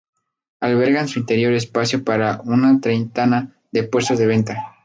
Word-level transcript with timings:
Alberga 0.61 1.01
en 1.01 1.07
su 1.09 1.19
interior 1.19 1.53
espacio 1.53 2.03
para 2.03 2.41
una 2.43 2.79
treintena 2.81 3.55
de 3.71 3.83
puestos 3.83 4.17
de 4.17 4.25
venta. 4.25 4.77